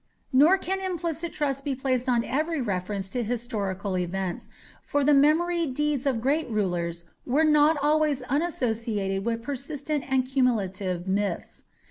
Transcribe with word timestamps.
Nor 0.33 0.57
can 0.57 0.79
implicit 0.79 1.31
trust 1.31 1.63
be 1.63 1.75
placed 1.75 2.09
on 2.09 2.23
every 2.23 2.59
reference 2.59 3.07
to 3.11 3.21
historical 3.23 3.95
events, 3.95 4.49
for 4.81 5.03
the 5.03 5.13
memoried 5.13 5.75
deeds 5.75 6.07
of 6.07 6.21
great 6.21 6.49
rulers 6.49 7.05
were 7.23 7.43
not 7.45 7.77
always 7.83 8.23
unassociated 8.23 9.23
with 9.25 9.43
persistent 9.43 10.03
and 10.11 10.25
cumulative 10.25 11.07
myths. 11.07 11.65